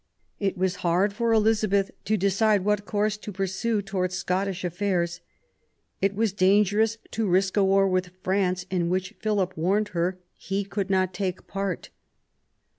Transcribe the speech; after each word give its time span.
It 0.39 0.57
was 0.57 0.77
hard 0.77 1.13
for 1.13 1.31
Elizabeth 1.31 1.91
to 2.05 2.17
decide 2.17 2.65
what 2.65 2.87
course 2.87 3.17
to 3.17 3.31
pursue 3.31 3.83
towards 3.83 4.15
Scottish 4.15 4.63
affairs. 4.63 5.21
It 6.01 6.15
was 6.15 6.33
dangerous 6.33 6.97
to 7.11 7.27
risk 7.27 7.55
a 7.55 7.63
war 7.63 7.87
with 7.87 8.17
France, 8.23 8.65
in 8.71 8.89
which 8.89 9.13
Philip 9.19 9.55
warned 9.55 9.89
her 9.89 10.17
he 10.33 10.63
could 10.63 10.89
not 10.89 11.13
take 11.13 11.45
part. 11.45 11.91